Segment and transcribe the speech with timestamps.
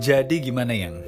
[0.00, 1.00] Jadi gimana yang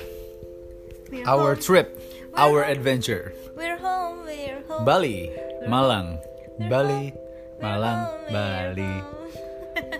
[1.12, 1.60] We're our home.
[1.60, 1.88] trip,
[2.32, 2.72] our home.
[2.72, 4.84] adventure, We're home, we're home.
[4.88, 5.28] Bali,
[5.68, 6.16] Malang,
[6.68, 8.92] Bali, We're Malang, home, we're Bali.
[9.04, 9.28] home.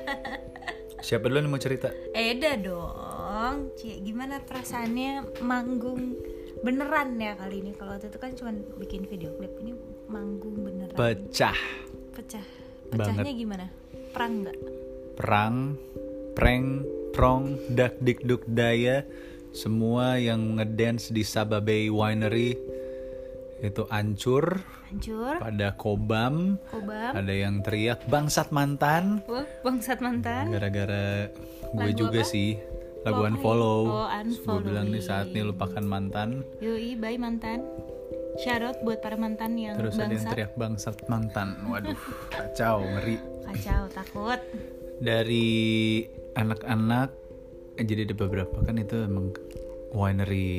[1.06, 1.92] Siapa dulu yang mau cerita?
[2.16, 3.76] Eda dong.
[3.76, 6.16] Cie, gimana perasaannya manggung
[6.64, 7.76] beneran ya kali ini?
[7.76, 9.76] Kalau waktu itu kan cuma bikin video klip, ini
[10.08, 10.96] manggung beneran.
[10.96, 11.56] Pecah,
[12.16, 12.44] Pecah.
[12.92, 13.36] Pecahnya Banget.
[13.36, 13.66] gimana?
[14.12, 14.58] Perang nggak?
[15.12, 15.76] perang,
[16.32, 19.04] prank, prong, dak dik duk daya,
[19.52, 22.56] semua yang ngedance di Sababe Winery
[23.62, 24.58] itu hancur
[24.90, 25.38] Hancur.
[25.38, 27.12] pada kobam, Kobam.
[27.14, 30.50] ada yang teriak bangsat mantan Wah, bangsat mantan.
[30.50, 31.30] gara-gara
[31.70, 32.32] gue Lagu juga apa?
[32.32, 32.58] sih
[33.06, 37.62] lagu Oh, unfollow oh, gue bilang nih saatnya lupakan mantan Yoi, bye mantan.
[38.32, 40.32] Out buat para mantan yang terus ada yang bangsat.
[40.32, 42.00] teriak bangsat mantan waduh
[42.32, 44.40] kacau ngeri Kacau, takut.
[45.02, 47.12] dari anak-anak
[47.76, 49.36] eh, jadi ada beberapa kan itu emang
[49.92, 50.56] winery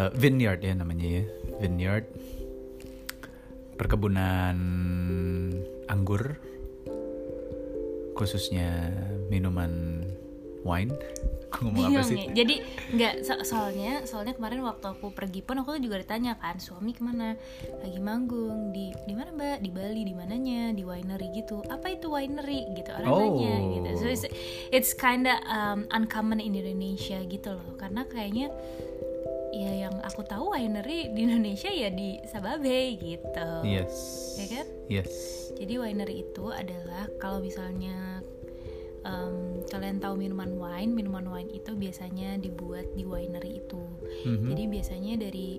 [0.00, 1.24] eh, vineyard ya namanya ya
[1.60, 2.08] vineyard
[3.76, 4.56] perkebunan
[5.90, 6.40] anggur
[8.14, 8.94] khususnya
[9.28, 10.00] minuman
[10.64, 10.92] wine.
[11.54, 12.18] Aku ngomong apa Bingung sih?
[12.18, 12.42] Ya.
[12.42, 12.54] Jadi
[12.98, 16.90] nggak so- soalnya soalnya kemarin waktu aku pergi pun aku tuh juga ditanya kan suami
[16.90, 17.38] ke mana?
[17.78, 18.74] Lagi manggung?
[18.74, 19.62] Di di mana mbak?
[19.62, 20.74] Di Bali di mananya?
[20.74, 21.62] Di winery gitu.
[21.70, 22.66] Apa itu winery?
[22.74, 23.20] gitu orang Oh.
[23.22, 23.88] nanya gitu.
[24.02, 24.24] So it's,
[24.74, 27.78] it's kinda um, uncommon in Indonesia gitu loh.
[27.78, 28.50] Karena kayaknya
[29.54, 33.50] ya yang aku tahu winery di Indonesia ya di Sababe gitu.
[33.62, 33.94] Yes.
[34.42, 34.66] Ya kan?
[34.90, 35.12] Yes.
[35.54, 38.26] Jadi winery itu adalah kalau misalnya
[39.04, 43.84] em, kalian tahu minuman wine, minuman wine itu biasanya dibuat di winery itu.
[44.26, 44.48] Mhm.
[44.50, 45.50] Jadi biasanya dari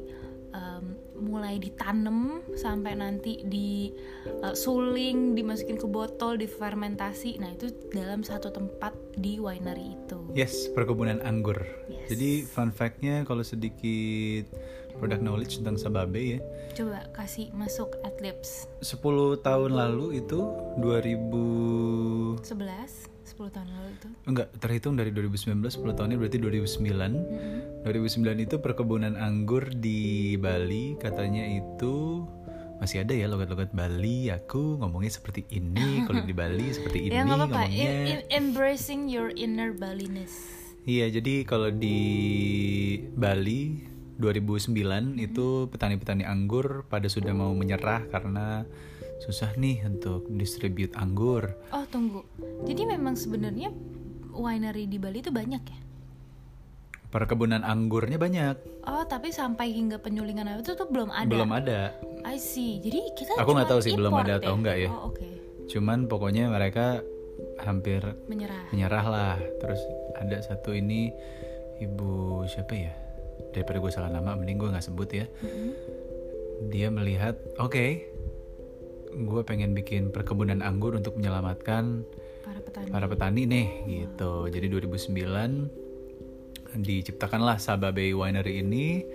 [0.52, 3.94] em, mulai ditanam sampai nanti di
[4.28, 7.40] eh, suling, dimasukin ke botol, difermentasi.
[7.40, 10.20] Nah, itu dalam satu tempat di winery itu.
[10.36, 11.64] Yes, perkebunan anggur.
[11.88, 12.12] Yes.
[12.12, 14.52] Jadi fun fact-nya kalau sedikit
[14.96, 16.40] product knowledge tentang Sababe ya.
[16.76, 20.40] Coba kasih masuk adlibs 10 tahun lalu itu
[20.80, 24.08] 2000 11 10 tahun lalu itu.
[24.26, 27.84] enggak terhitung dari 2019 10 tahunnya berarti 2009.
[27.84, 27.92] 2009
[28.42, 30.00] itu perkebunan anggur di
[30.36, 32.24] Bali katanya itu
[32.76, 37.24] masih ada ya logat-logat Bali aku ngomongnya seperti ini kalau di Bali seperti ini ya
[37.24, 37.56] nggak apa-apa.
[37.68, 40.32] ngomongnya Em- em- embracing your inner Baliness.
[40.86, 41.98] Iya, jadi kalau di
[43.12, 43.82] Bali
[44.16, 44.72] 2009
[45.18, 48.64] itu petani-petani anggur pada sudah mau menyerah karena
[49.24, 51.56] susah nih untuk distribute anggur.
[51.72, 52.24] Oh tunggu,
[52.68, 53.72] jadi memang sebenarnya
[54.36, 55.80] winery di Bali itu banyak ya?
[57.10, 61.32] Perkebunan anggurnya banyak, Oh tapi sampai hingga penyulingan itu tuh belum ada.
[61.32, 61.96] belum ada.
[62.28, 62.78] I see.
[62.84, 64.90] Jadi kita Aku nggak tahu sih belum ada atau enggak ya.
[64.92, 65.26] Oh oke,
[65.66, 67.02] Cuman pokoknya mereka
[67.64, 68.68] hampir menyerah.
[68.70, 69.36] menyerah lah.
[69.64, 69.82] Terus
[70.20, 71.10] ada satu ini
[71.82, 72.94] ibu siapa ya?
[73.56, 75.26] Daripada gue salah nama, mending gue nggak sebut ya.
[75.42, 75.72] Mm-mm.
[76.72, 77.76] dia melihat oke
[79.16, 82.04] gue pengen bikin perkebunan anggur untuk menyelamatkan
[82.44, 82.90] Para petani.
[82.92, 84.52] para petani nih gitu.
[84.52, 89.08] Jadi 2009 diciptakanlah Sababe Winery ini.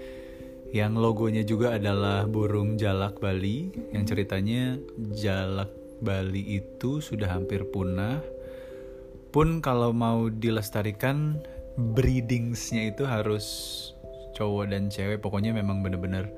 [0.70, 3.74] Yang logonya juga adalah burung jalak Bali.
[3.92, 4.78] Yang ceritanya
[5.12, 8.24] jalak Bali itu sudah hampir punah.
[9.30, 11.38] Pun kalau mau dilestarikan
[11.78, 13.46] breedingsnya itu harus
[14.34, 15.20] cowok dan cewek.
[15.20, 16.30] Pokoknya memang bener-bener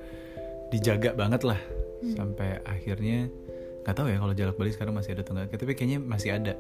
[0.73, 1.61] dijaga banget lah
[2.03, 3.31] sampai akhirnya
[3.83, 6.55] nggak tahu ya kalau jalak Bali sekarang masih ada atau tapi kayaknya masih ada.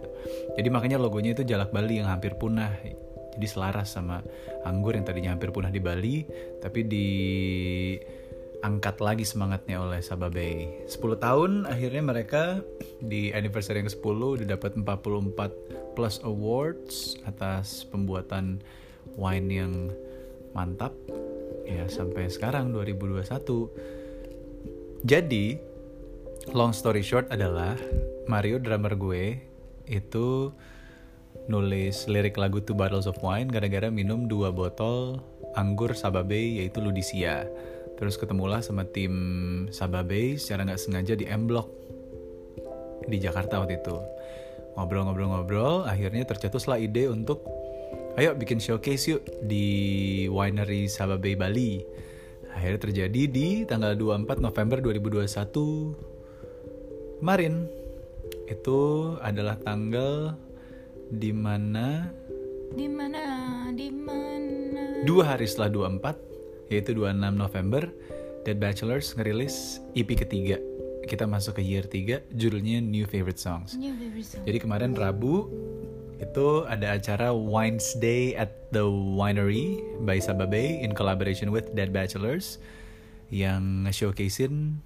[0.58, 2.74] Jadi makanya logonya itu jalak Bali yang hampir punah.
[3.32, 4.20] Jadi selaras sama
[4.66, 6.26] anggur yang tadinya hampir punah di Bali
[6.60, 8.20] tapi diangkat
[9.00, 12.60] lagi semangatnya oleh Sababe 10 tahun akhirnya mereka
[13.00, 18.60] di anniversary yang ke-10 udah dapat 44 plus awards atas pembuatan
[19.16, 19.72] wine yang
[20.52, 20.92] mantap.
[21.64, 23.32] Ya sampai sekarang 2021
[25.02, 25.58] jadi
[26.50, 27.78] long story short adalah
[28.26, 29.38] Mario drummer gue
[29.86, 30.50] itu
[31.46, 35.22] nulis lirik lagu Two Bottles of Wine gara-gara minum dua botol
[35.54, 37.46] anggur Sababe yaitu Ludisia.
[37.98, 39.14] Terus ketemulah sama tim
[39.70, 41.70] Sababe secara nggak sengaja di M Block
[43.06, 43.96] di Jakarta waktu itu.
[44.74, 47.44] Ngobrol-ngobrol-ngobrol, akhirnya tercetuslah ide untuk
[48.16, 51.84] ayo bikin showcase yuk di winery Sababe Bali.
[52.52, 56.11] Akhirnya terjadi di tanggal 24 November 2021
[57.22, 57.70] kemarin.
[58.50, 60.34] Itu adalah tanggal
[61.06, 62.10] di mana
[62.74, 63.22] Di mana?
[63.70, 65.06] Di mana?
[65.06, 67.82] dua hari setelah 24 yaitu 26 November
[68.42, 70.58] Dead Bachelors ngerilis EP ketiga
[71.06, 73.74] kita masuk ke year 3 judulnya New Favorite Songs.
[73.74, 74.46] New favorite song.
[74.46, 75.50] Jadi kemarin Rabu
[76.22, 82.62] itu ada acara Wines Day at the Winery by Sababe in collaboration with Dead Bachelors
[83.34, 84.78] yang showcasein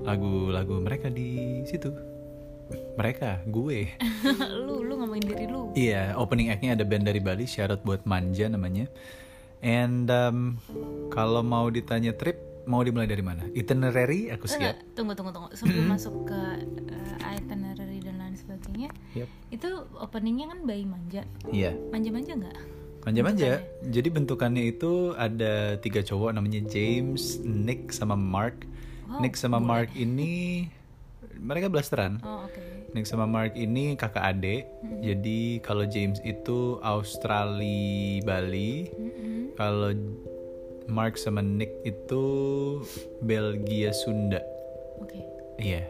[0.00, 1.92] lagu-lagu mereka di situ.
[2.96, 3.92] Mereka, gue.
[4.66, 5.70] lu lu ngomongin diri lu.
[5.76, 8.88] Iya, opening act-nya ada band dari Bali, syarat buat Manja namanya.
[9.60, 10.56] And um,
[11.10, 13.44] kalau mau ditanya trip, mau dimulai dari mana?
[13.52, 14.80] Itinerary, aku siap.
[14.96, 15.48] tunggu tunggu tunggu.
[15.52, 16.40] Sebelum masuk ke
[16.88, 19.28] uh, itinerary dan lain sebagainya, Yep.
[19.52, 19.68] itu
[20.00, 21.22] openingnya kan bayi manja.
[21.52, 21.76] Iya.
[21.92, 22.56] Manja-manja nggak?
[23.04, 23.60] Manja-manja.
[23.84, 28.64] Jadi bentukannya itu ada tiga cowok namanya James, Nick sama Mark.
[29.04, 30.64] Wow, Nick sama Mark ini
[31.38, 32.22] mereka blasteran.
[32.24, 32.62] Oh oke.
[32.94, 34.70] Nick sama Mark ini kakak adik.
[35.02, 38.88] Jadi kalau James itu Australia Bali.
[38.94, 39.58] Mm-mm.
[39.58, 39.90] Kalau
[40.86, 42.24] Mark sama Nick itu
[43.24, 44.40] Belgia Sunda.
[45.02, 45.18] Oke.
[45.58, 45.84] Iya.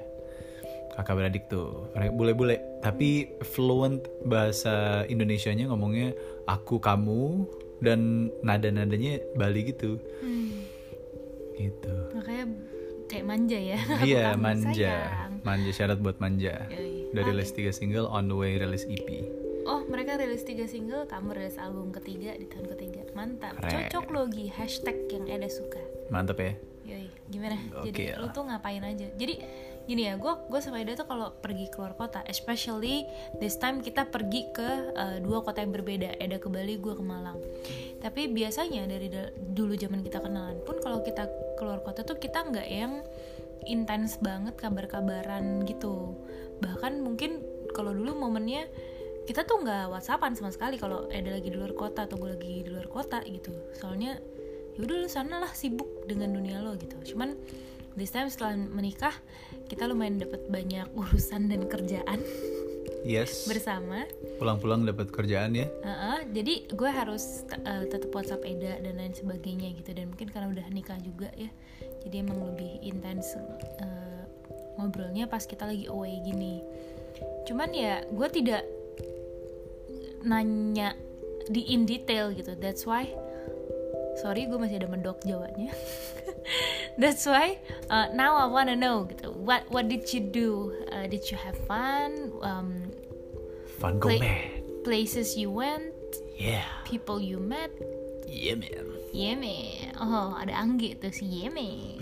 [0.94, 1.90] Kakak beradik tuh.
[1.93, 6.14] Mereka bule-bule, tapi fluent bahasa Indonesianya ngomongnya
[6.46, 7.50] aku kamu
[7.82, 9.99] dan nada-nadanya Bali gitu.
[10.22, 10.55] Hmm.
[11.58, 11.94] Gitu.
[12.14, 12.46] Makanya
[13.14, 13.78] kayak manja ya.
[14.11, 14.75] Iya, manja.
[14.75, 15.32] sayang.
[15.46, 16.66] Manja syarat buat manja.
[16.66, 17.14] Yoi.
[17.14, 19.06] Udah rilis 3 single, on the way rilis EP.
[19.64, 23.00] Oh, mereka rilis tiga single, kamu rilis album ketiga di tahun ketiga.
[23.16, 23.56] Mantap.
[23.56, 23.88] Keren.
[23.88, 25.81] Cocok logi hashtag yang Eda suka.
[26.12, 26.52] Mantap ya.
[26.84, 27.56] Yoi, gimana?
[27.81, 28.19] Oke Jadi lah.
[28.20, 29.08] lu tuh ngapain aja?
[29.17, 29.40] Jadi
[29.84, 33.04] gini ya, gue gue sama Eda tuh kalau pergi keluar kota, especially
[33.38, 36.16] this time kita pergi ke uh, dua kota yang berbeda.
[36.19, 37.38] Eda ke Bali, gue ke Malang.
[38.00, 41.28] Tapi biasanya dari da- dulu zaman kita kenalan pun kalau kita
[41.60, 43.04] keluar kota tuh kita nggak yang
[43.64, 46.16] intens banget kabar-kabaran gitu.
[46.60, 48.69] Bahkan mungkin kalau dulu momennya
[49.25, 52.64] kita tuh nggak whatsappan sama sekali kalau Eda lagi di luar kota atau gue lagi
[52.64, 53.52] di luar kota gitu.
[53.76, 54.20] Soalnya
[54.75, 57.38] yaudah lu sana lah sibuk dengan dunia lo gitu cuman
[57.94, 59.14] this time setelah menikah
[59.69, 62.20] kita lumayan dapat banyak urusan dan kerjaan.
[63.05, 63.44] Yes.
[63.44, 64.08] bersama.
[64.40, 65.69] Pulang-pulang dapat kerjaan ya.
[65.69, 69.93] Heeh, jadi gue harus uh, tetap WhatsApp Eda dan lain sebagainya gitu.
[69.93, 71.52] Dan mungkin karena udah nikah juga ya
[72.05, 74.22] jadi emang lebih intens uh,
[74.76, 76.60] ngobrolnya pas kita lagi away gini.
[77.49, 78.62] Cuman ya gue tidak
[80.25, 80.96] nanya
[81.49, 82.56] di in detail gitu.
[82.56, 83.08] That's why
[84.20, 85.75] sorry gue masih ada mendok jawabnya
[86.96, 87.58] that's why
[87.88, 90.50] uh, now I wanna know gitu what what did you do
[90.94, 92.87] Uh, did you have fun um,
[93.79, 94.62] Fun go man.
[94.82, 95.91] places you went
[96.35, 96.67] Yeah.
[96.87, 97.70] people you met
[98.25, 98.87] Yeah man.
[99.11, 101.99] Yeme oh ada Anggi tuh si Yeme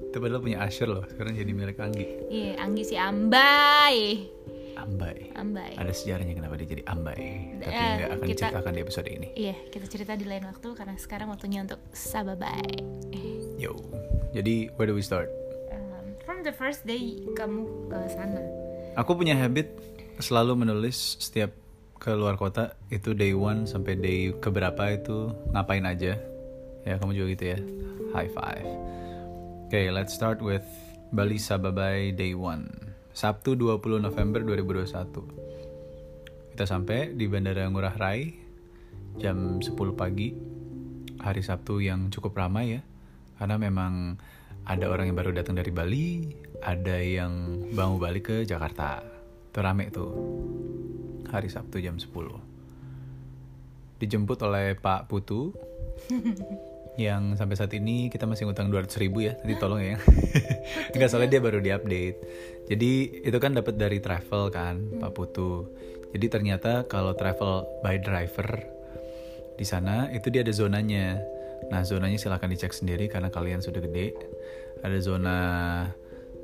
[0.00, 1.04] Itu padahal punya Asher loh.
[1.06, 2.04] Sekarang jadi milik Anggi.
[2.28, 4.26] iya Anggi si Ambai
[4.74, 5.28] Ambai.
[5.36, 7.20] Ambai Ada sejarahnya kenapa dia jadi Ambai.
[7.60, 9.28] Tapi Eh, nggak akan kita- diceritakan di episode ini.
[9.34, 12.80] iya kita cerita di lain waktu karena sekarang waktunya untuk sababai
[13.60, 13.76] Yo.
[14.32, 15.28] Jadi where do we start?
[15.68, 18.40] um, from the first day kamu ke sana
[18.96, 19.68] Aku punya habit
[20.16, 21.52] selalu menulis setiap
[22.00, 26.16] ke luar kota itu day one sampai day keberapa itu ngapain aja.
[26.88, 27.60] Ya kamu juga gitu ya.
[28.16, 28.64] High five.
[29.68, 30.64] Oke, let's start with
[31.12, 32.72] Bali Sababai day one.
[33.12, 36.56] Sabtu 20 November 2021.
[36.56, 38.32] Kita sampai di Bandara Ngurah Rai
[39.20, 40.32] jam 10 pagi.
[41.20, 42.80] Hari Sabtu yang cukup ramai ya.
[43.40, 44.20] Karena memang
[44.68, 46.28] ada orang yang baru datang dari Bali,
[46.60, 49.00] ada yang mau balik ke Jakarta.
[49.48, 50.12] Itu rame tuh.
[51.32, 52.12] Hari Sabtu jam 10.
[53.96, 55.56] Dijemput oleh Pak Putu
[57.00, 59.40] yang sampai saat ini kita masih ngutang 200 ribu ya.
[59.40, 59.96] Nanti tolong ya.
[60.92, 62.18] Enggak soalnya dia baru diupdate.
[62.68, 65.64] Jadi itu kan dapat dari travel kan, Pak Putu.
[66.12, 68.68] Jadi ternyata kalau travel by driver
[69.56, 71.39] di sana itu dia ada zonanya.
[71.68, 74.16] Nah zonanya silahkan dicek sendiri karena kalian sudah gede.
[74.80, 75.38] Ada zona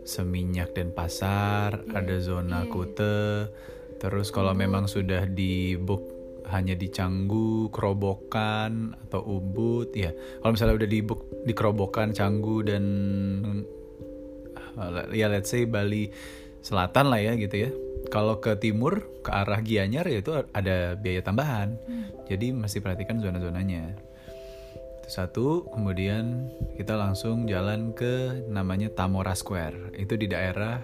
[0.07, 3.51] Seminyak dan Pasar, ada zona Kute.
[3.99, 6.15] Terus kalau memang sudah di book
[6.47, 10.15] hanya di Canggu, Kerobokan atau Ubud, ya.
[10.15, 12.85] Kalau misalnya udah di book di Kerobokan, Canggu dan
[14.79, 16.07] uh, ya let's say Bali
[16.63, 17.71] Selatan lah ya gitu ya.
[18.07, 21.75] Kalau ke timur ke arah Gianyar ya itu ada biaya tambahan.
[22.31, 24.06] Jadi mesti perhatikan zona-zonanya.
[25.07, 29.95] Itu satu, kemudian kita langsung jalan ke namanya Tamora Square.
[29.95, 30.83] Itu di daerah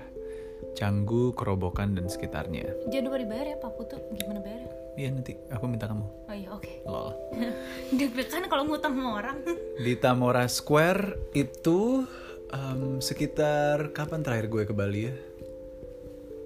[0.78, 2.70] Canggu, Kerobokan dan sekitarnya.
[2.86, 6.04] jangan lupa dibayar ya Pak Putu gimana bayarnya Iya nanti aku minta kamu.
[6.06, 7.12] oh iya oke Lol.
[7.98, 9.36] deg-degan kalau ngutang sama orang
[9.76, 12.06] Di Tamora Square itu
[12.54, 15.14] em, sekitar kapan terakhir gue ke Bali ya?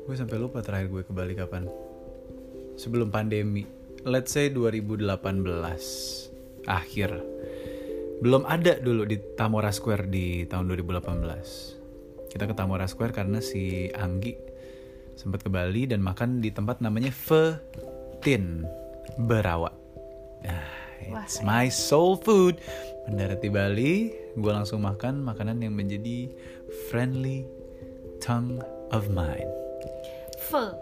[0.09, 1.69] Gue sampai lupa terakhir gue ke Bali kapan.
[2.81, 3.69] Sebelum pandemi.
[4.03, 5.05] Let's say 2018
[6.67, 7.36] akhir.
[8.17, 11.77] Belum ada dulu di Tamora Square di tahun 2018.
[12.27, 14.37] kita ke Tamora Square karena si Anggi
[15.17, 18.69] sempat ke Bali dan makan di tempat namanya Fetin
[19.17, 19.73] Berawa.
[20.45, 20.69] Ah,
[21.01, 22.61] it's my soul food.
[23.09, 26.29] Mendarat di Bali, gue langsung makan makanan yang menjadi
[26.93, 27.49] friendly
[28.21, 28.61] tongue
[28.93, 29.49] of mine.
[30.53, 30.77] Pho.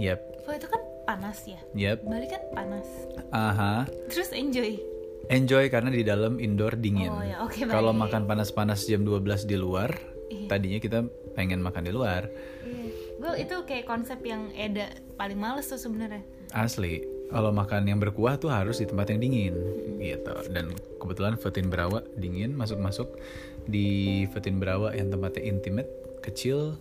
[0.00, 1.60] Yep, Pho itu kan panas ya.
[1.76, 2.00] yep.
[2.00, 2.88] Bali kan panas.
[3.28, 3.84] Aha.
[4.08, 4.93] Terus enjoy.
[5.32, 7.12] Enjoy karena di dalam indoor dingin.
[7.12, 9.92] Oh, ya, oke, Kalau makan panas-panas jam 12 di luar,
[10.28, 10.48] Iya.
[10.48, 10.98] tadinya kita
[11.36, 12.28] pengen makan di luar.
[12.64, 12.84] Iya.
[13.20, 16.20] Gue itu kayak konsep yang Eda paling males tuh sebenarnya.
[16.52, 17.00] Asli,
[17.32, 19.54] kalau makan yang berkuah tuh harus di tempat yang dingin
[19.98, 20.34] gitu.
[20.52, 23.16] Dan kebetulan Fetin Berawa dingin, masuk-masuk
[23.64, 25.88] di Fetin Berawa yang tempatnya intimate,
[26.20, 26.76] kecil,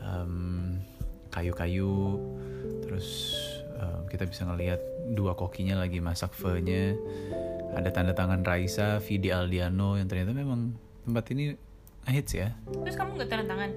[0.00, 0.80] em,
[1.28, 2.16] kayu-kayu,
[2.88, 3.36] terus
[3.76, 4.80] em, kita bisa ngelihat
[5.12, 6.96] dua kokinya lagi masak pho-nya.
[7.74, 11.56] Ada tanda tangan Raisa, Vidi Aldiano yang ternyata memang tempat ini
[12.06, 12.54] hits ya.
[12.70, 13.70] Terus kamu nggak tanda tangan?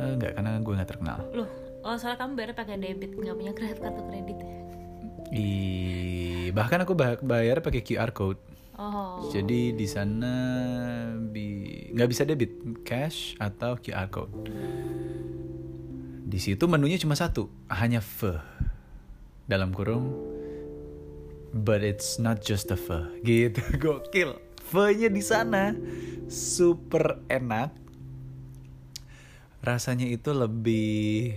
[0.00, 1.18] Eh, enggak, karena gue nggak terkenal.
[1.36, 1.48] Loh,
[1.84, 4.38] oh soalnya kamu bayar pakai debit, nggak punya kredit kartu kredit.
[5.34, 5.46] I,
[6.54, 8.38] bahkan aku ba- bayar pakai QR code.
[8.74, 9.30] Oh.
[9.30, 10.32] Jadi di sana
[11.16, 14.50] bi- nggak bisa debit, cash atau QR code.
[16.24, 18.34] Di situ menunya cuma satu, hanya pho.
[19.46, 20.33] Dalam kurung,
[21.54, 23.06] but it's not just a pho.
[23.22, 24.34] Gitu, gokil.
[24.66, 25.70] Pho-nya di sana
[26.26, 27.70] super enak.
[29.62, 31.32] Rasanya itu lebih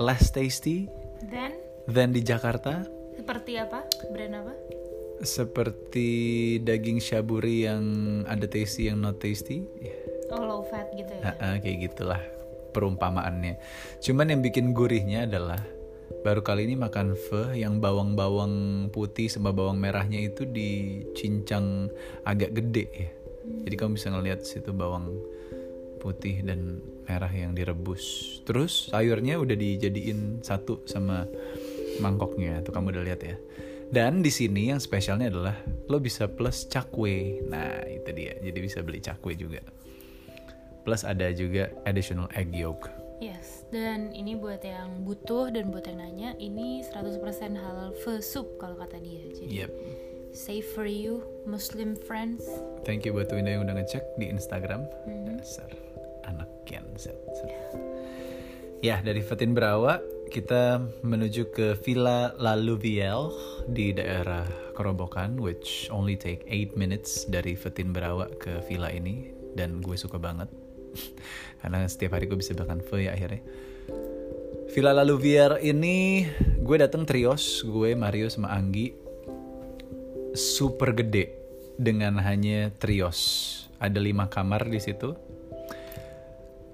[0.00, 0.88] less tasty
[1.28, 1.52] Dan
[1.84, 2.86] than di Jakarta.
[3.20, 3.84] seperti apa?
[4.08, 4.54] Brand apa?
[5.20, 6.08] Seperti
[6.64, 7.84] daging shaburi yang
[8.24, 9.68] ada tasty yang not tasty.
[10.32, 11.36] Oh low fat gitu ya.
[11.36, 12.22] Ah, ah, kayak gitulah
[12.72, 13.60] perumpamaannya.
[14.00, 15.60] Cuman yang bikin gurihnya adalah
[16.20, 21.88] baru kali ini makan pho yang bawang-bawang putih sama bawang merahnya itu dicincang
[22.26, 23.08] agak gede ya.
[23.66, 25.10] Jadi kamu bisa ngelihat situ bawang
[26.00, 28.38] putih dan merah yang direbus.
[28.48, 31.26] Terus sayurnya udah dijadiin satu sama
[32.00, 32.64] mangkoknya.
[32.64, 33.36] Tuh kamu udah lihat ya.
[33.90, 35.56] Dan di sini yang spesialnya adalah
[35.90, 37.42] lo bisa plus cakwe.
[37.50, 38.38] Nah, itu dia.
[38.38, 39.60] Jadi bisa beli cakwe juga.
[40.86, 42.99] Plus ada juga additional egg yolk.
[43.20, 47.92] Yes, dan ini buat yang butuh dan buat yang nanya, ini 100% halal
[48.24, 49.20] soup kalau kata dia.
[49.36, 49.70] Jadi Yep.
[50.32, 52.48] safe for you Muslim friends.
[52.88, 54.88] Thank you buat Winda yang udah ngecek di Instagram.
[55.36, 55.68] Dasar
[56.24, 57.12] anak Gen Z.
[58.80, 60.00] Ya, dari Fatin Berawa
[60.32, 63.34] kita menuju ke Villa La Louvielle
[63.68, 69.82] di daerah Kerobokan which only take 8 minutes dari Fatin Berawa ke villa ini dan
[69.82, 70.46] gue suka banget
[71.60, 73.42] karena setiap hari gue bisa makan pho ya akhirnya.
[74.70, 76.22] Villa La Louvière ini
[76.62, 78.94] gue datang trios, gue Mario sama Anggi
[80.34, 81.34] super gede
[81.74, 83.18] dengan hanya trios.
[83.82, 85.16] Ada lima kamar di situ.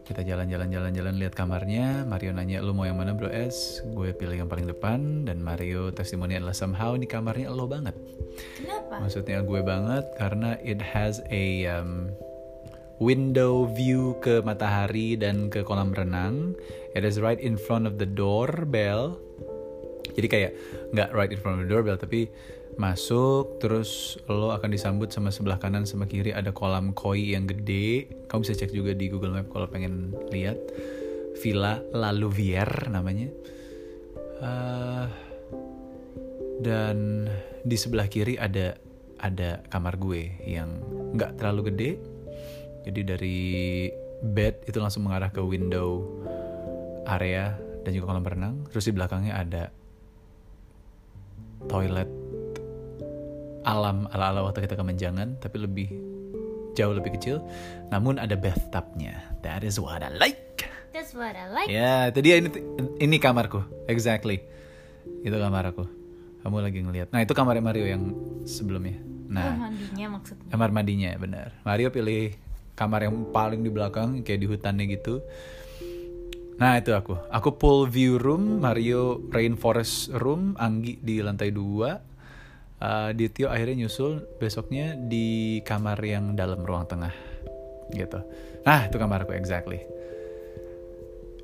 [0.06, 2.06] Kita jalan-jalan jalan-jalan lihat kamarnya.
[2.06, 3.82] Mario nanya lu mau yang mana bro S?
[3.90, 7.96] Gue pilih yang paling depan dan Mario testimoni adalah somehow ini kamarnya lo banget.
[8.61, 9.02] Kenapa?
[9.02, 12.14] Maksudnya gue banget karena it has a um,
[12.98, 16.56] window view ke matahari dan ke kolam renang.
[16.96, 19.20] It is right in front of the doorbell.
[20.16, 20.52] Jadi kayak
[20.96, 22.32] nggak right in front of the doorbell tapi
[22.76, 28.08] masuk terus lo akan disambut sama sebelah kanan sama kiri ada kolam koi yang gede.
[28.28, 30.56] Kamu bisa cek juga di Google Map kalau pengen lihat.
[31.36, 33.28] Villa La Louvière namanya.
[34.40, 35.06] Eh,
[36.64, 37.28] dan
[37.60, 38.72] di sebelah kiri ada
[39.20, 40.80] ada kamar gue yang
[41.12, 42.15] nggak terlalu gede
[42.87, 43.38] jadi dari
[44.23, 46.07] bed itu langsung mengarah ke window
[47.07, 49.64] area dan juga kolam renang terus di belakangnya ada
[51.66, 52.09] toilet
[53.66, 55.88] alam ala ala waktu kita kemenjangan tapi lebih
[56.78, 57.43] jauh lebih kecil
[57.90, 60.47] namun ada bathtubnya that is what I like
[60.97, 61.69] That's what I like.
[61.69, 62.49] Ya, itu dia ini
[62.97, 63.61] ini kamarku.
[63.85, 64.40] Exactly.
[65.21, 65.85] Itu kamar aku.
[66.40, 67.12] Kamu lagi ngelihat.
[67.12, 68.16] Nah, itu kamar Mario yang
[68.49, 68.97] sebelumnya.
[69.28, 70.49] Nah, mandinya maksudnya.
[70.49, 71.52] kamar mandinya benar.
[71.69, 72.33] Mario pilih
[72.76, 75.25] kamar yang paling di belakang kayak di hutannya gitu.
[76.56, 77.16] Nah, itu aku.
[77.28, 82.00] Aku pool view room, Mario rainforest room, Anggi di lantai dua.
[82.76, 87.12] Uh, Dityo akhirnya nyusul besoknya di kamar yang dalam ruang tengah
[87.92, 88.21] gitu.
[88.68, 89.80] Nah, itu kamar aku exactly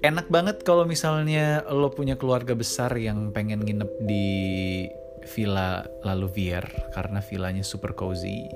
[0.03, 4.27] enak banget kalau misalnya lo punya keluarga besar yang pengen nginep di
[5.31, 8.51] Villa La Louvière karena villanya super cozy.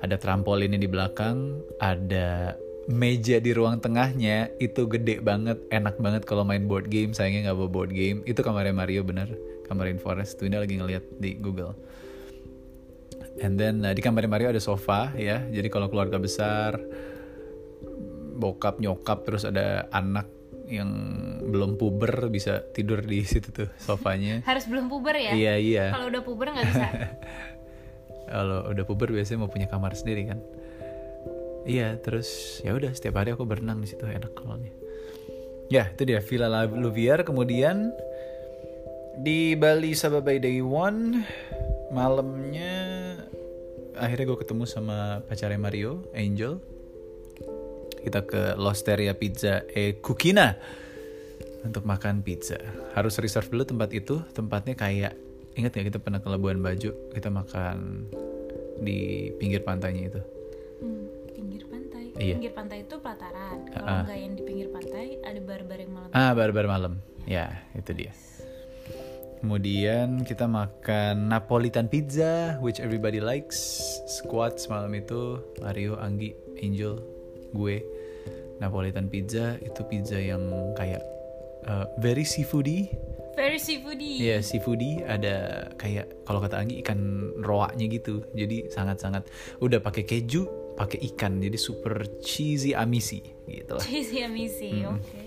[0.00, 2.56] Ada trampolinnya di belakang, ada
[2.90, 7.12] meja di ruang tengahnya itu gede banget, enak banget kalau main board game.
[7.12, 8.24] Sayangnya nggak bawa board game.
[8.24, 9.28] Itu kamarnya Mario bener,
[9.68, 10.40] kamar Rainforest.
[10.40, 11.76] Tuh ini lagi ngeliat di Google.
[13.40, 15.44] And then uh, di kamar Mario ada sofa ya.
[15.48, 16.80] Jadi kalau keluarga besar
[18.40, 20.40] bokap nyokap terus ada anak
[20.70, 20.90] yang
[21.44, 26.06] belum puber bisa tidur di situ tuh sofanya harus belum puber ya iya iya kalau
[26.08, 26.86] udah puber nggak bisa
[28.30, 30.38] kalau udah puber biasanya mau punya kamar sendiri kan?
[31.68, 34.56] Iya terus ya udah setiap hari aku berenang di situ enak kalau
[35.70, 37.94] ya itu dia Villa La- Luvier kemudian
[39.20, 41.22] di Bali Sababai Day One
[41.94, 42.72] malamnya
[44.00, 46.58] akhirnya gue ketemu sama pacarnya Mario Angel.
[48.00, 50.56] Kita ke Losteria Pizza e Kukina
[51.60, 52.56] untuk makan pizza.
[52.96, 55.12] Harus reserve dulu tempat itu tempatnya kayak
[55.52, 58.08] ingat gak kita pernah ke Labuan Bajo kita makan
[58.80, 58.98] di
[59.36, 60.20] pinggir pantainya itu?
[60.80, 62.04] Hmm, pinggir pantai.
[62.16, 62.34] Iya.
[62.36, 63.58] pinggir pantai itu pelataran.
[63.70, 64.02] Kalau Ah.
[64.04, 66.10] nggak yang di pinggir pantai ada bar-bar yang malam.
[66.12, 66.92] Ah bar-bar malam.
[67.24, 68.12] Ya itu dia.
[69.40, 73.56] Kemudian kita makan Napolitan pizza which everybody likes.
[74.04, 77.00] Squad semalam itu Mario Anggi Angel
[77.56, 77.80] gue.
[78.60, 80.44] Napolitan pizza itu pizza yang
[80.76, 81.00] kayak
[81.64, 82.92] uh, very seafoody
[83.40, 84.20] very seafoody.
[84.20, 88.20] Iya seafoody ada kayak kalau kata Anggi ikan roaknya gitu.
[88.36, 89.32] Jadi sangat-sangat
[89.64, 90.44] udah pakai keju
[90.76, 91.40] pakai ikan.
[91.40, 93.84] Jadi super cheesy amisi gitu lah.
[93.84, 95.20] Cheesy amisi oke.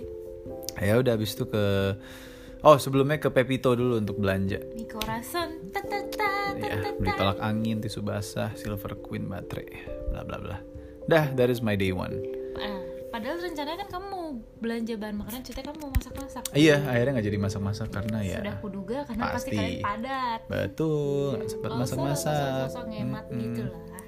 [0.77, 1.97] Ya udah habis itu ke
[2.61, 4.61] oh sebelumnya ke Pepito dulu untuk belanja.
[5.73, 10.57] Ta ta ya beli tolak angin tisu basah silver queen baterai bla bla bla.
[11.09, 12.13] Dah that is my day one.
[12.61, 12.82] Ah,
[13.13, 14.25] padahal rencananya kan kamu mau
[14.57, 16.43] belanja bahan makanan ceritanya kamu mau masak-masak.
[16.51, 19.53] Iya akhirnya nggak jadi masak-masak karena ya sudah kuduga karena pasti, pasti.
[19.53, 20.39] kalian padat.
[20.49, 22.67] Betul nggak sempat Oh, masak-masak.
[22.89, 24.01] ngemat gitu lah.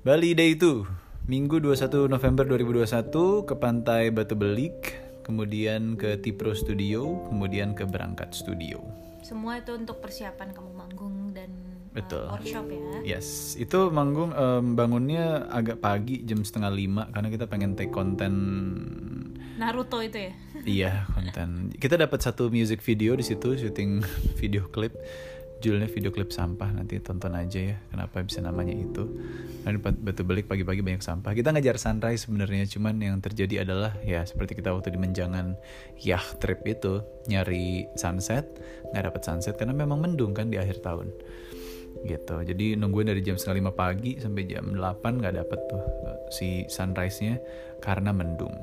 [0.00, 0.84] Bali Day itu
[1.24, 3.12] Minggu 21 November 2021
[3.44, 8.80] ke pantai Batu Belik, kemudian ke Tipro Studio, kemudian ke Berangkat Studio.
[9.20, 11.52] semua itu untuk persiapan kamu manggung dan
[11.98, 12.24] Betul.
[12.30, 17.74] workshop ya Yes, itu manggung em, bangunnya agak pagi jam setengah lima karena kita pengen
[17.74, 18.34] take konten
[19.58, 21.74] Naruto itu ya iya konten.
[21.74, 24.06] Kita dapat satu music video di situ syuting
[24.40, 24.94] video klip.
[25.58, 29.10] Judulnya video klip sampah nanti tonton aja ya kenapa bisa namanya itu.
[29.66, 31.34] Nah, batu belik pagi-pagi banyak sampah.
[31.34, 35.58] Kita ngejar sunrise sebenarnya cuman yang terjadi adalah ya seperti kita waktu di Menjangan
[35.98, 38.46] yacht trip itu nyari sunset
[38.94, 41.10] nggak dapat sunset karena memang mendung kan di akhir tahun
[42.06, 42.36] gitu.
[42.42, 46.48] Jadi nungguin dari jam setengah lima pagi sampai jam 8 nggak dapet tuh eh, si
[46.70, 47.34] sunrise nya
[47.82, 48.54] karena mendung.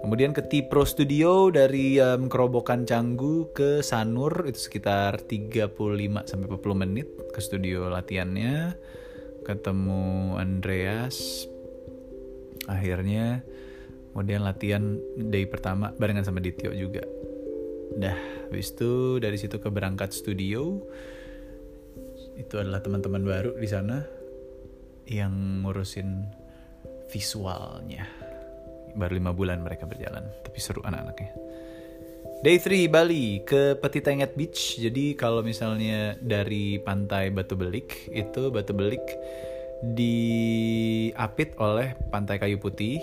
[0.00, 5.76] Kemudian ke T-Pro Studio dari em, Kerobokan Canggu ke Sanur itu sekitar 35
[6.24, 8.80] sampai 40 menit ke studio latihannya.
[9.44, 11.44] Ketemu Andreas
[12.64, 13.44] akhirnya
[14.12, 17.04] kemudian latihan day pertama barengan sama Dityo juga.
[18.00, 18.16] Dah
[18.48, 20.80] habis itu dari situ ke berangkat studio
[22.40, 24.00] itu adalah teman-teman baru di sana
[25.04, 26.24] yang ngurusin
[27.12, 28.08] visualnya
[28.96, 31.36] baru lima bulan mereka berjalan tapi seru anak-anaknya
[32.40, 34.80] Day 3 Bali ke Petitenget Beach.
[34.80, 39.04] Jadi kalau misalnya dari pantai Batu Belik itu Batu Belik
[39.84, 42.96] diapit oleh Pantai Kayu Putih.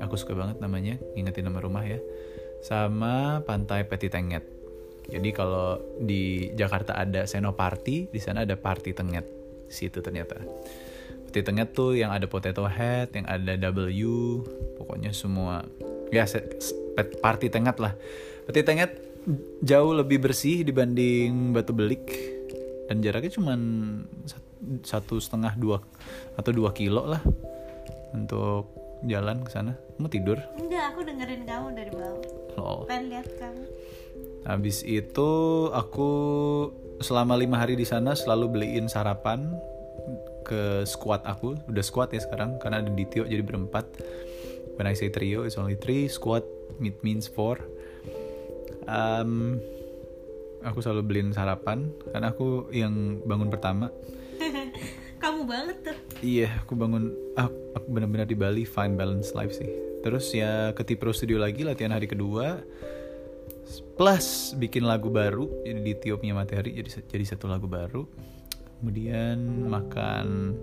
[0.00, 2.00] Aku suka banget namanya, ngingetin nama rumah ya.
[2.64, 4.53] Sama Pantai Petitenget.
[5.04, 9.26] Jadi kalau di Jakarta ada Senoparty, di sana ada Party Tenget.
[9.68, 10.40] Situ ternyata.
[11.34, 14.38] Peti Tenget tuh yang ada potato head, yang ada W,
[14.78, 15.66] pokoknya semua
[16.14, 16.22] ya
[16.94, 17.98] party tenget lah.
[18.46, 18.94] Peti Tenget
[19.58, 22.06] jauh lebih bersih dibanding Batu Belik
[22.86, 23.58] dan jaraknya cuman
[24.30, 24.46] sat-
[24.86, 25.82] satu setengah dua
[26.38, 27.18] atau dua kilo lah
[28.14, 28.70] untuk
[29.02, 29.74] jalan ke sana.
[29.98, 30.38] Mau tidur?
[30.54, 32.22] Enggak, aku dengerin kamu dari bawah.
[32.54, 32.78] Lol.
[32.86, 33.62] Pengen lihat kamu.
[34.44, 35.30] Habis itu
[35.72, 36.10] aku
[37.00, 39.56] selama lima hari di sana selalu beliin sarapan
[40.44, 41.56] ke squad aku.
[41.66, 43.88] Udah squad ya sekarang karena ada Dityo jadi berempat.
[44.76, 46.06] When I say trio, it's only three.
[46.12, 46.44] Squad
[46.82, 47.62] it means four.
[48.84, 49.64] Um,
[50.60, 53.88] aku selalu beliin sarapan karena aku yang bangun pertama.
[55.22, 55.96] Kamu banget tuh.
[56.20, 59.70] Iya, aku bangun aku, aku benar-benar di Bali fine balance life sih.
[60.04, 62.60] Terus ya ke Tipro Studio lagi latihan hari kedua.
[63.94, 68.04] Plus bikin lagu baru jadi di Tiopnya Matahari jadi jadi satu lagu baru.
[68.80, 70.58] Kemudian makan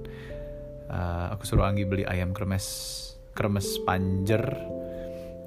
[0.91, 2.65] uh, aku suruh Anggi beli ayam kremes
[3.33, 4.43] kremes panjer.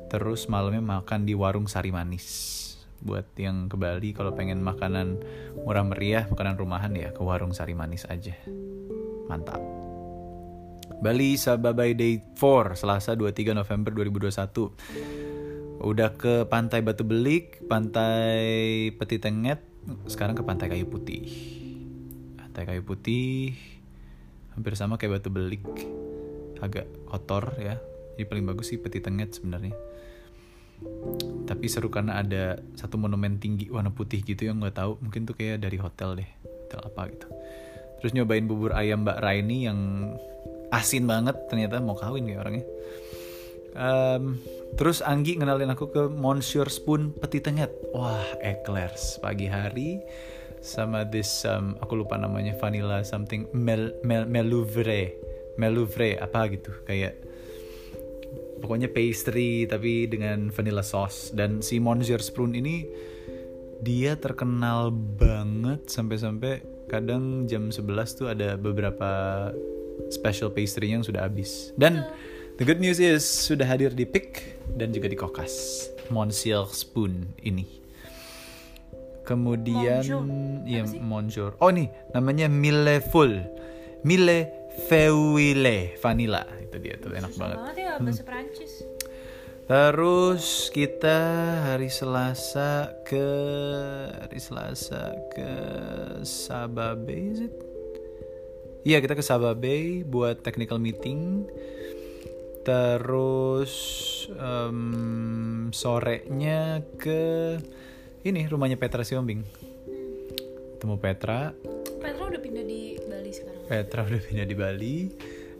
[0.09, 2.27] Terus malamnya makan di warung Sari Manis.
[3.05, 5.21] Buat yang ke Bali kalau pengen makanan
[5.61, 8.33] murah meriah, makanan rumahan ya ke warung Sari Manis aja.
[9.29, 9.61] Mantap.
[11.05, 15.34] Bali Sababai Day 4 Selasa 23 November 2021
[15.85, 19.61] Udah ke Pantai Batu Belik Pantai Peti Tenget
[20.09, 21.29] Sekarang ke Pantai Kayu Putih
[22.41, 23.53] Pantai Kayu Putih
[24.57, 25.61] Hampir sama kayak Batu Belik
[26.65, 27.77] Agak kotor ya
[28.15, 29.75] Jadi paling bagus sih Peti Tenget sebenarnya.
[31.45, 35.35] Tapi seru karena ada satu monumen tinggi warna putih gitu yang nggak tahu mungkin tuh
[35.35, 37.27] kayak dari hotel deh, hotel apa gitu.
[38.01, 39.79] Terus nyobain bubur ayam Mbak Raini yang
[40.71, 42.67] asin banget ternyata mau kawin kayak orangnya.
[43.75, 44.39] Em,
[44.79, 47.75] terus Anggi ngenalin aku ke Monsieur Spoon Peti Tenget.
[47.91, 49.19] Wah, eclairs.
[49.19, 49.99] Pagi hari
[50.65, 55.19] sama this um, aku lupa namanya vanilla something mel, mel melouvre.
[55.59, 57.15] Melouvre apa gitu kayak
[58.59, 61.35] pokoknya pastry tapi dengan vanilla sauce.
[61.35, 62.87] Dan si Monsieur Spoon ini
[63.83, 69.51] dia terkenal banget sampai-sampai kadang jam 11 tuh ada beberapa
[70.15, 71.75] special pastry yang sudah habis.
[71.75, 72.07] Dan
[72.59, 75.87] the good news is sudah hadir di Pick dan juga di Kokas.
[76.13, 77.65] Monsieur Spoon ini.
[79.25, 80.23] Kemudian Monjour.
[80.69, 83.41] ya Monjour oh nih namanya Mille Full
[84.05, 84.53] Mille
[84.85, 86.45] Feuille vanilla.
[86.61, 87.57] Itu dia tuh enak banget.
[87.57, 88.85] banget ya bahasa Perancis.
[89.65, 91.19] Terus kita
[91.73, 93.29] hari Selasa ke
[94.21, 95.53] hari Selasa ke
[96.21, 97.55] Sababe is it?
[98.85, 101.49] Iya kita ke Sababe buat technical meeting.
[102.65, 103.73] Terus
[104.35, 107.61] em, sorenya ke
[108.25, 109.45] ini rumahnya Petra Siombing.
[110.81, 111.53] Temu Petra,
[112.01, 114.97] Petra udah pindah di Bali sekarang Petra udah pindah di Bali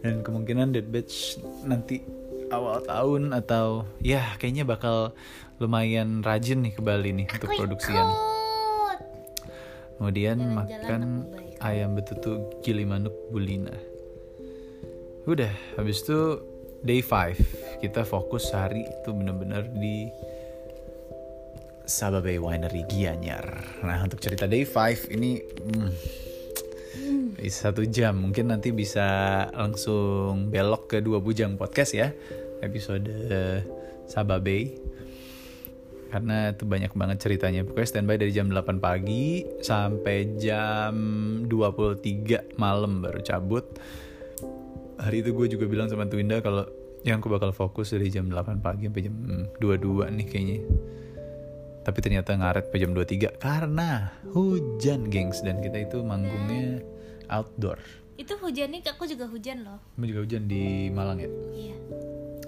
[0.05, 2.05] dan kemungkinan Dead Batch nanti
[2.53, 5.17] awal tahun atau ya kayaknya bakal
[5.61, 8.05] lumayan rajin nih ke Bali nih untuk produksian.
[9.97, 11.57] Kemudian Jalan-jalan makan aku baik.
[11.65, 13.73] ayam betutu gili manuk bulina.
[15.25, 15.49] Udah,
[15.81, 16.43] habis itu
[16.85, 20.13] day 5 kita fokus hari itu bener-bener di
[21.85, 23.45] Sababe Winery Gianyar.
[23.85, 25.91] Nah untuk cerita day 5 ini hmm,
[27.45, 28.17] satu jam.
[28.21, 29.05] Mungkin nanti bisa
[29.53, 32.09] langsung belok ke dua bujang podcast ya
[32.65, 33.05] episode
[34.09, 34.81] Sababe.
[36.09, 37.67] Karena itu banyak banget ceritanya.
[37.67, 40.95] Pokoknya standby dari jam 8 pagi sampai jam
[41.49, 43.67] 23 malam baru cabut
[44.99, 46.65] hari itu gue juga bilang sama Twinda kalau
[47.05, 49.17] yang aku bakal fokus dari jam 8 pagi sampai jam
[49.61, 50.59] 22 nih kayaknya.
[51.85, 55.45] Tapi ternyata ngaret sampai jam 23 karena hujan gengs.
[55.45, 56.81] Dan kita itu manggungnya
[57.29, 57.77] outdoor.
[58.17, 59.79] Itu hujannya aku juga hujan loh.
[60.01, 61.31] Kamu juga hujan di Malang ya?
[61.53, 61.77] Iya.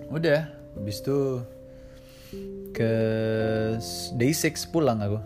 [0.09, 0.41] Udah
[0.73, 1.45] habis itu
[2.73, 2.93] ke
[4.17, 5.21] day 6 pulang aku.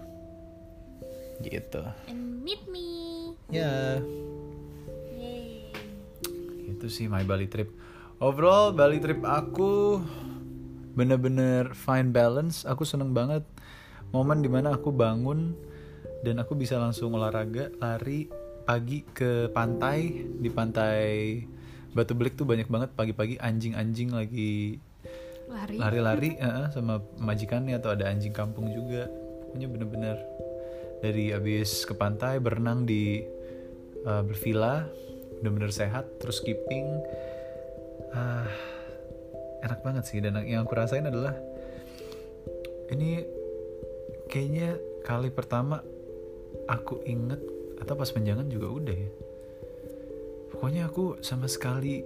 [1.47, 1.83] Gitu.
[2.11, 3.39] And meet me.
[3.47, 4.03] Ya.
[4.03, 4.30] Yay.
[6.81, 7.69] Itu sih my Bali trip.
[8.25, 10.01] Overall Bali trip aku
[10.97, 12.65] bener-bener fine balance.
[12.65, 13.45] Aku seneng banget.
[14.17, 15.53] Momen di mana aku bangun
[16.25, 18.33] dan aku bisa langsung olahraga lari
[18.65, 20.25] pagi ke pantai.
[20.41, 21.01] Di pantai
[21.93, 24.81] Batu Belik tuh banyak banget pagi-pagi anjing-anjing lagi
[25.53, 25.77] lari.
[25.77, 29.05] lari-lari eh, sama majikannya atau ada anjing kampung juga.
[29.45, 30.17] Pokoknya bener-bener
[31.05, 33.21] dari abis ke pantai berenang di
[34.01, 34.89] eh, bervilla
[35.41, 36.87] bener-bener sehat terus skipping
[38.13, 38.49] ah
[39.65, 40.21] enak banget sih.
[40.21, 41.37] Dan yang aku rasain adalah
[42.91, 43.25] ini
[44.29, 45.81] kayaknya kali pertama
[46.69, 47.41] aku inget
[47.81, 49.11] atau pas menjangan juga udah ya.
[50.53, 52.05] Pokoknya aku sama sekali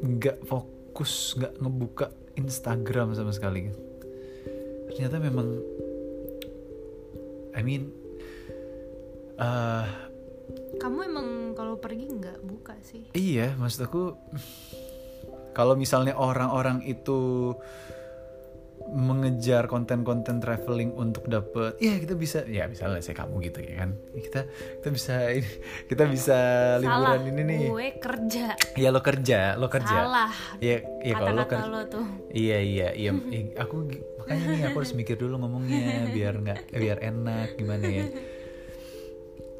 [0.00, 3.72] nggak fokus nggak ngebuka Instagram sama sekali.
[4.90, 5.48] Ternyata memang
[7.56, 7.88] I mean
[9.40, 10.09] eh,
[10.80, 13.10] kamu emang kalau pergi nggak buka sih?
[13.12, 14.16] Iya maksud aku
[15.52, 17.52] kalau misalnya orang-orang itu
[18.90, 23.90] mengejar konten-konten traveling untuk dapet ya kita bisa ya misalnya saya kamu gitu ya kan.
[24.16, 24.40] Kita
[24.80, 25.14] kita bisa
[25.86, 26.38] kita bisa
[26.82, 27.62] liburan salah ini nih.
[27.70, 28.46] Gue kerja.
[28.74, 29.96] Ya lo kerja lo kerja.
[30.06, 30.32] Salah.
[30.58, 32.06] Ya ya kalau lo kerja lo tuh.
[32.34, 33.10] Iya iya iya.
[33.62, 33.86] Aku
[34.18, 38.04] makanya nih aku harus mikir dulu ngomongnya biar nggak biar enak gimana ya.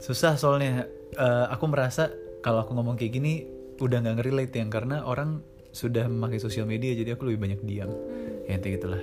[0.00, 2.08] Susah soalnya eh, aku merasa
[2.40, 3.44] kalau aku ngomong kayak gini
[3.80, 7.92] udah nggak ngerelate yang karena orang sudah memakai sosial media jadi aku lebih banyak diam.
[8.48, 9.02] Ya intinya gitulah.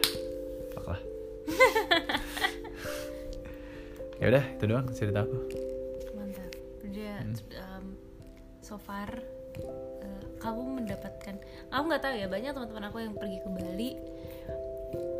[0.87, 1.01] Lah.
[4.23, 5.37] ya udah itu doang cerita aku.
[6.15, 7.35] mantap udah Hmm.
[7.59, 7.85] um,
[8.63, 9.11] so far
[9.99, 11.35] uh, kamu mendapatkan
[11.67, 13.89] aku nggak tahu ya banyak teman-teman aku yang pergi ke Bali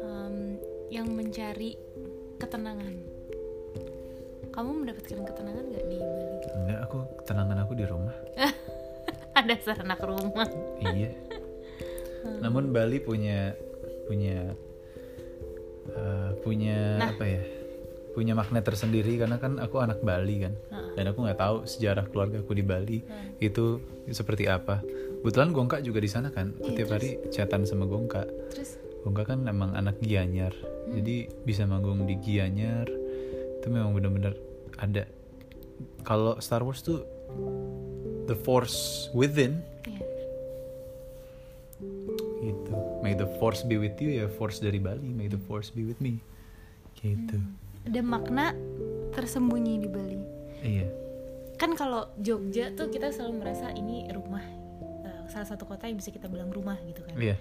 [0.08, 0.56] um,
[0.88, 1.76] yang mencari
[2.40, 2.96] ketenangan
[4.58, 8.16] kamu mendapatkan ketenangan nggak di Bali Enggak aku ketenangan aku di rumah.
[9.38, 10.50] ada anak rumah
[10.82, 11.14] iya.
[12.42, 13.54] Namun Bali punya
[14.10, 14.58] punya
[15.94, 17.14] eh, punya Nah.
[17.14, 17.44] apa ya?
[18.18, 20.58] Punya magnet tersendiri karena kan aku anak Bali kan.
[20.74, 20.90] Heeh.
[20.98, 23.06] Dan aku nggak tahu sejarah keluarga aku di Bali
[23.38, 23.78] itu
[24.10, 24.82] seperti apa.
[25.22, 29.44] kebetulan Gongka juga di sana kan Iya, tiap hari chatan sama Gongka terus Gongka kan
[29.44, 30.54] emang anak Gianyar
[30.94, 32.88] jadi bisa manggung di Gianyar
[33.60, 34.47] itu memang bener-bener
[34.78, 35.04] ada.
[36.08, 37.04] Kalau Star Wars tuh
[38.28, 40.04] the force within ya
[42.44, 42.74] gitu.
[43.02, 45.10] May the force be with you ya force dari Bali.
[45.12, 46.22] May the force be with me.
[46.98, 47.38] Gitu.
[47.88, 48.52] Ada makna
[49.14, 50.22] tersembunyi di Bali.
[50.64, 50.88] Iya.
[51.58, 54.44] Kan kalau Jogja tuh kita selalu merasa ini rumah
[55.06, 57.18] eh, salah satu kota yang bisa kita bilang rumah gitu kan.
[57.18, 57.36] Iya.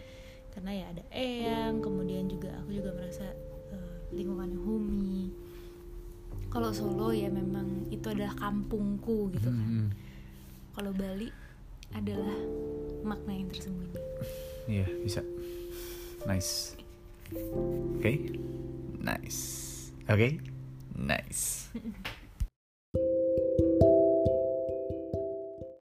[0.52, 3.26] Karena ya ada eyang kemudian juga aku juga merasa
[3.74, 5.45] eh, lingkungannya homey
[6.50, 9.68] kalau Solo ya memang itu adalah kampungku gitu kan.
[9.68, 9.88] Hmm,
[10.74, 11.28] kalau Bali
[11.94, 12.38] adalah
[13.06, 14.00] makna yang tersembunyi.
[14.66, 15.22] Iya bisa.
[16.26, 16.74] Nice.
[17.98, 18.38] Oke
[19.02, 19.42] nice.
[20.06, 20.38] Oke
[20.94, 21.70] nice